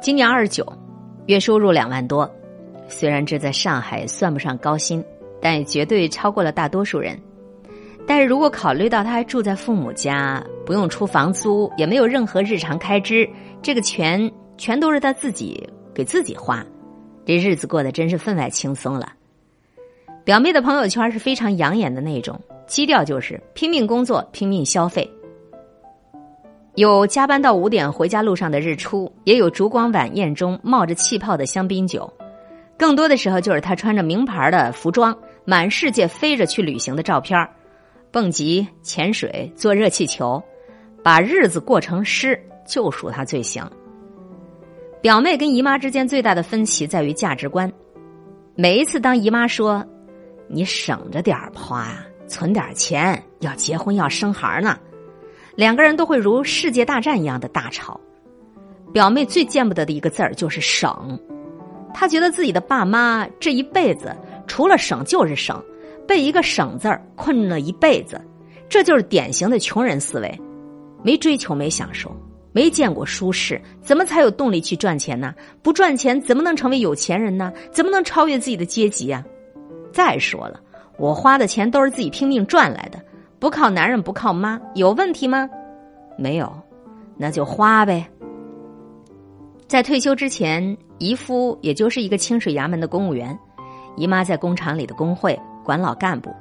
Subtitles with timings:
[0.00, 0.66] 今年二十九，
[1.26, 2.28] 月收入两万多，
[2.88, 5.04] 虽然这在上海算不上高薪，
[5.42, 7.20] 但也绝对超过了大多数人。
[8.06, 13.28] 但是如果考虑到他还住在父母家，不用出房租，也没有任何日常开支，
[13.60, 16.64] 这个钱全都是他自己给自己花，
[17.26, 19.12] 这日子过得真是分外轻松了。
[20.24, 25.08] 表妹的朋友圈是非常养眼的那种，基调就是拼命工作，拼命消费。
[26.76, 32.10] 有加班到五点回家路上的日出，也有烛光晚宴中冒着气泡的香槟酒，
[32.78, 37.48] 更多的时候就是他穿着名牌的服装，满世界飞着去旅行的照片
[38.12, 40.42] 蹦极、潜水、坐热气球，
[41.02, 43.68] 把日子过成诗，就属他最行。
[45.00, 47.70] 表妹跟姨妈之间最大的分歧在于价值观。
[48.54, 49.84] 每一次当姨妈说
[50.46, 51.96] ：“你省着点花，
[52.26, 54.78] 存点钱，要结婚要生孩呢。”
[55.54, 58.00] 两个人都会如世界大战一样的大吵。
[58.92, 61.18] 表妹最见不得的一个字儿就是省，
[61.94, 65.62] 她觉得自己的爸妈这一辈子除了省就是省。
[66.08, 68.20] 被一个“省”字儿困了一辈子，
[68.68, 70.40] 这就是典型的穷人思维，
[71.04, 72.10] 没追求，没享受，
[72.50, 75.32] 没见过舒适，怎么才有动力去赚钱呢？
[75.62, 77.52] 不赚钱怎么能成为有钱人呢？
[77.70, 79.24] 怎么能超越自己的阶级啊？
[79.92, 80.58] 再说了，
[80.98, 83.00] 我花的钱都是自己拼命赚来的，
[83.40, 85.48] 不靠男人，不靠妈，有问题吗？
[86.18, 86.52] 没有，
[87.16, 88.06] 那就花呗。
[89.66, 93.36] 在退休之前，姨夫也就是一个清水衙门的公务员，
[93.96, 95.40] 姨妈在工厂里的工会。
[95.62, 96.34] 管老干部，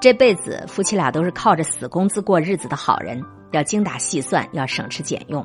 [0.00, 5.44] 这辈子夫妻俩都是靠着死工资过日子的好人，要精打细算，要省吃俭用。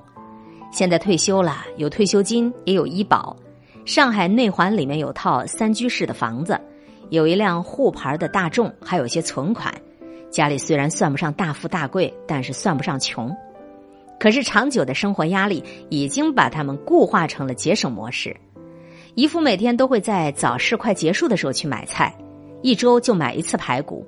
[0.72, 3.36] 现在退休了，有退休金，也有医保。
[3.86, 6.60] 上海内环里面有套三居室的房子，
[7.10, 9.74] 有一辆沪牌的大众，还有些存款。
[10.34, 13.32] 家里虽然算不上大富大贵，但是算不上穷。
[14.20, 18.36] 可是长久的生活压力已经把他们固化成了节省模式。
[19.14, 22.12] 姨夫每天都会在早市快结束的时候去买菜。
[22.64, 24.04] 一周就买一次排骨，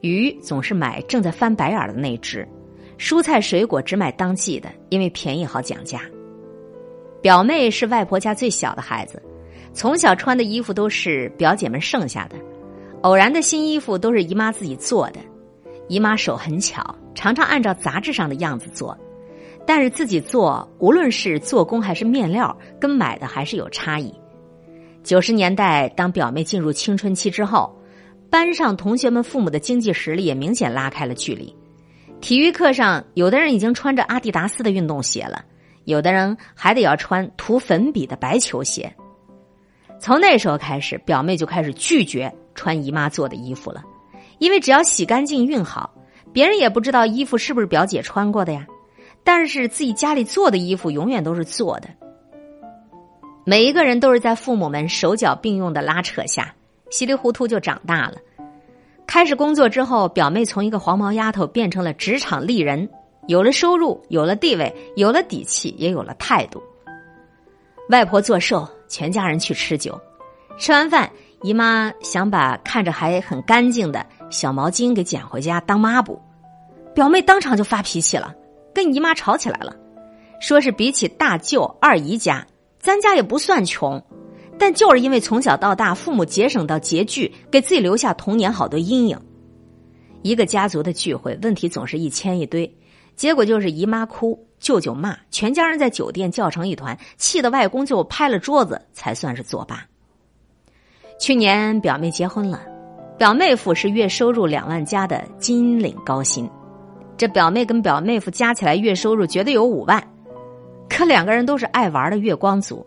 [0.00, 2.44] 鱼总是买正在翻白眼的那只，
[2.98, 6.00] 蔬菜水果只买当季的，因为便宜好讲价。
[7.22, 9.22] 表妹是外婆家最小的孩子，
[9.72, 12.36] 从小穿的衣服都是表姐们剩下的，
[13.02, 15.20] 偶然的新衣服都是姨妈自己做的。
[15.88, 18.96] 姨妈手很巧，常常按照杂志上的样子做，
[19.66, 24.14] 但是自己做，无论是做工还是面料，跟买的还是有差异。
[25.02, 27.74] 九十年代，当表妹进入青春期之后。
[28.30, 31.56] 班上同学们父母的经济实力也明显拉开了距离。
[32.20, 35.42] 体育课上，有的人已经穿着阿迪达斯的运动鞋了，
[35.84, 38.94] 有的人还得要穿涂粉笔的白球鞋。
[39.98, 43.82] 从那时候开始，表妹就开始拒绝穿姨妈做的衣服了，
[44.38, 45.92] 因为只要洗干净、熨好，
[46.32, 48.66] 别人也不知道衣服是不是表姐穿过的呀。
[49.24, 51.88] 但是自己家里做的衣服永远都是做的。
[53.44, 56.54] 每一个人都是在父母们手脚并用的拉扯下。
[56.90, 58.14] 稀里糊涂就长大了，
[59.06, 62.88] 开始工作之后，表妹从一个黄毛丫头变成了职场丽人，
[63.26, 66.62] 有了收入，有了地位，有了底气，也有了态度。
[67.90, 70.00] 外婆做寿，全家人去吃酒，
[70.58, 71.10] 吃完饭，
[71.42, 76.20] 姨妈想把看着还很干净的小毛巾给捡回家当抹布，
[76.94, 78.34] 表妹当场就发脾气了，
[78.74, 79.74] 跟姨妈吵起来了，
[80.40, 82.46] 说是比起大舅二姨家，
[82.78, 84.02] 咱家也不算穷。
[84.58, 89.16] 但就是因为从小到大，父母节省到拮据，给自己留下童年好多阴影。
[90.22, 92.76] 一个家族的聚会，问题总是一千一堆，
[93.14, 99.86] 结果就是姨妈哭，舅舅骂，全家人在酒店叫成一团，气得外公就拍了桌子，才算是作罢。
[101.20, 102.60] 去年表妹结婚了，
[103.18, 106.48] 表妹夫是月收入两万加的金领高薪，
[107.16, 110.00] 这表妹跟表妹夫加起来月收入绝对有五万，
[110.88, 112.86] 可两个人都是爱玩的月光族。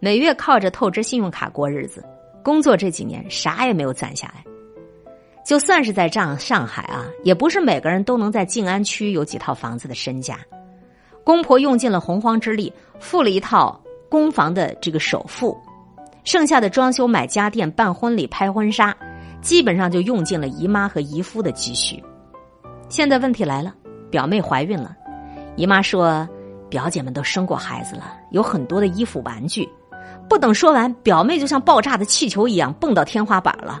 [0.00, 2.02] 每月靠着透支信用卡过日子，
[2.42, 4.42] 工作这几年啥也没有攒下来。
[5.44, 10.38] 就算是在上上海啊，也不是每个人都能在静安区有几套房子的身家。
[11.22, 13.78] 公婆用尽了洪荒之力，付了一套
[14.08, 15.54] 公房的这个首付，
[16.24, 18.96] 剩下的装修、买家电、办婚礼、拍婚纱，
[19.46, 22.02] 基本上就用尽了姨妈和姨夫的积蓄。
[22.88, 23.72] 现在问题来了，
[24.10, 24.96] 表妹怀孕了，
[25.54, 26.28] 姨妈说
[26.68, 29.68] 表姐们都生过孩子了，有很多的衣服、玩具。
[30.28, 33.80] 不等说完，表妹就像爆炸的气球一样蹦到天花板了。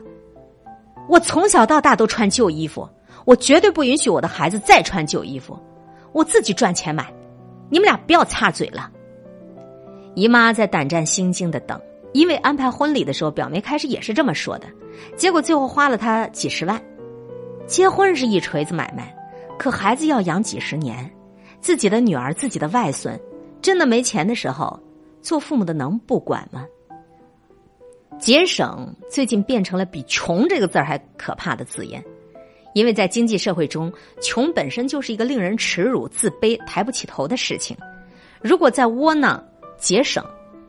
[1.08, 2.88] 我从小到大都穿旧衣服，
[3.24, 5.58] 我绝对不允许我的孩子再穿旧衣服，
[6.12, 7.12] 我自己赚钱买。
[7.68, 8.88] 你们俩不要插嘴了。
[10.14, 11.80] 姨妈在胆战心惊的等，
[12.12, 14.68] 因为安排婚礼的时候，表妹开始也是这么说的，
[15.16, 16.80] 结果最后花了他几十万。
[17.66, 19.14] 结婚是一锤子买卖，
[19.58, 21.10] 可孩子要养几十年，
[21.60, 23.18] 自己的女儿、自己的外孙，
[23.60, 24.78] 真的没钱的时候。
[25.22, 26.64] 做父母的能不管吗？
[28.16, 32.00] 节省最近变成了比“穷”这个字儿还可怕的字眼，
[32.74, 37.76] 因为在经济社会中，穷本身就是一个令人耻辱、自卑、抬不起头的事情。
[38.40, 39.44] 如果再窝囊
[39.76, 40.24] 节省，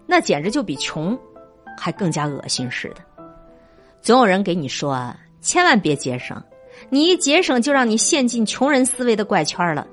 [0.08, 1.16] 那简直就比穷
[1.78, 3.02] 还更加恶心似的。
[4.02, 6.42] 总有人给你说：“千万别节省，
[6.90, 9.88] 你一节省就让你陷进穷人思维的怪圈了。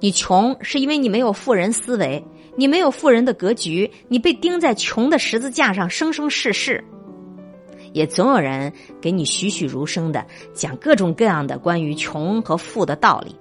[0.00, 2.22] 你穷是因为你没有富人思维。”
[2.54, 6.84] 你没有富人的格局，你被钉在穷的十字架上，生生世世。
[7.94, 8.70] 也总有人
[9.00, 13.34] 给你栩栩如生的讲各种各样的关于穷和富的道理。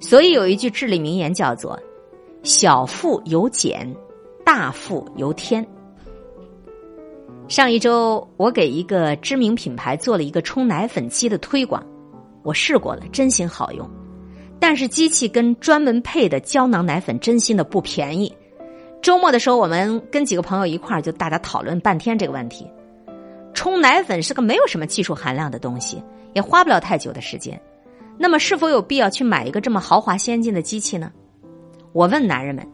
[0.00, 1.78] 所以有一句至理名言叫做
[2.42, 3.88] ：“小富由俭，
[4.44, 5.64] 大富由天。”
[7.48, 11.82] 上一周我给一个知名品牌做了一个冲奶粉机的推广，
[12.42, 13.88] 我试过了，真心好用。
[14.60, 18.30] 但是机器跟专门配的胶囊奶粉真心的不便宜。
[19.00, 22.66] 周末的时候，我们跟几个朋友一块儿就大家讨论半天这个问题。
[23.54, 26.02] 冲奶粉是个没有什么技术含量的东西，
[26.34, 27.58] 也花不了太久的时间。
[28.18, 31.10] 那么是否有必要去买一个这么豪华先进的机器呢？
[31.92, 32.66] 我问男人们：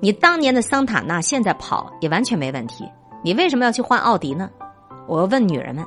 [0.00, 2.84] 你当年的桑塔纳现在跑也完全没问题，
[3.22, 4.50] 你为什么要去换奥迪呢？
[5.06, 5.84] 我又问女人们：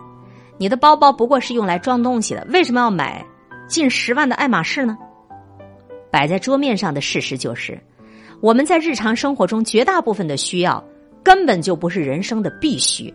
[0.57, 3.25] 你的包包不过是用来装东西的，为什么要买
[3.67, 4.97] 近十万的爱马仕呢？
[6.11, 7.79] 摆在桌面上的事实就是，
[8.41, 10.83] 我们在日常生活中绝大部分的需要
[11.23, 13.13] 根本就不是人生的必须。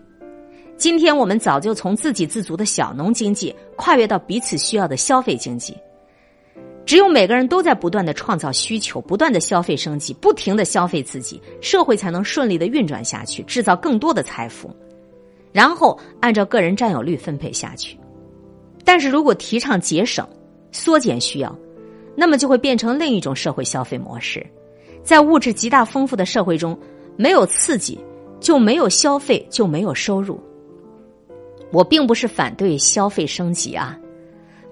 [0.76, 5.76] 今天我们早就从自给自足的小农经济跨越到彼此需要的消费经济。
[6.86, 14.70] 只有每个人都在不断的创造需求，不断的消费升级，不停的消费自己，社会才能顺利的运转下去，制造更多的财富，
[15.52, 17.98] 然后按照个人占有率分配下去。
[18.84, 20.26] 但是如果提倡节省，
[20.70, 21.54] 缩减需要。
[22.18, 24.46] 那么就会变成另一种社会消费模式，
[25.02, 26.74] 在物质极大丰富的社会中，
[27.14, 27.98] 没有刺激
[28.40, 30.40] 就没有消费，就没有收入。
[31.70, 33.98] 我并不是反对消费升级啊，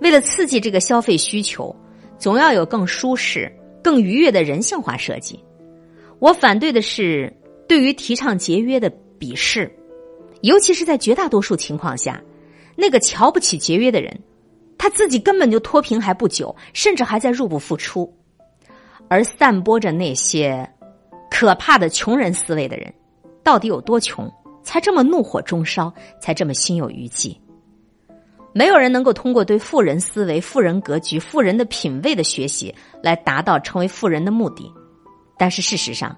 [0.01, 1.75] 为了刺激这个消费需求，
[2.19, 3.51] 总要有更舒适、
[3.83, 5.39] 更愉悦的人性化设计。
[6.19, 7.33] 我反对的是
[7.69, 9.71] 对于提倡节约的鄙视，
[10.43, 12.23] 尤其是在绝大多数情况下，
[12.77, 14.19] 那个瞧不起节约的人。
[14.77, 18.13] 他自己根本就脱贫还不久，甚至还在入不敷出，
[19.09, 20.69] 而散播着那些
[21.31, 22.93] 可怕的穷人思维的人，
[23.43, 24.31] 到底有多穷，
[24.63, 25.91] 才这么怒火中烧，
[26.21, 27.41] 才这么心有余悸？
[28.55, 32.73] 没有人能够通过对富人思维、富人格局、富人的品味的学习
[33.03, 34.73] 来达到成为富人的目的。
[35.37, 36.17] 但是事实上，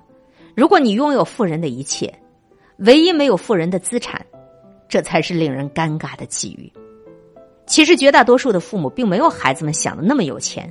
[0.55, 2.15] 如果你拥有富人的一切，
[2.81, 4.25] 唯一没有富人的资产，
[4.87, 6.71] 这才是令人尴尬的际遇。
[7.67, 10.71] 其实绝大多数的父母并没有孩子们想的那么有钱，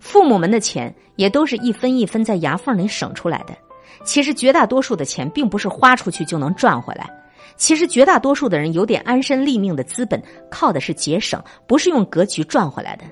[0.00, 3.54] 父母们的钱也都是一分一分在牙缝里省出来的。
[4.02, 7.08] 其实绝大多数的钱并不是花出去就能赚回来，
[7.56, 13.04] 其实绝大多数的人有点安身立命的资本，靠的是节省，不是用格局赚回来的。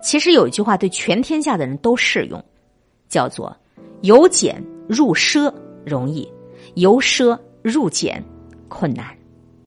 [0.00, 2.42] 其实有一句话对全天下的人都适用，
[3.08, 3.54] 叫做
[4.02, 5.52] “由俭入奢
[5.84, 6.30] 容易，
[6.74, 8.22] 由奢入俭
[8.68, 9.06] 困难”。